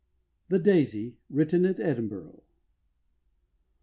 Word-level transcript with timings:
THE 0.49 0.57
DAISY. 0.57 1.17
WRITTEN 1.29 1.63
AT 1.63 1.79
EDINBURGH. 1.79 2.41